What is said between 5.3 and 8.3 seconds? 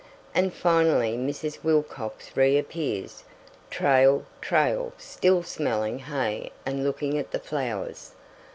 smelling hay and looking at the flowers.